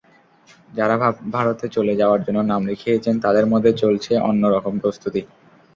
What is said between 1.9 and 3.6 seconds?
যাওয়ার জন্য নাম লিখিয়েছেন, তাঁদের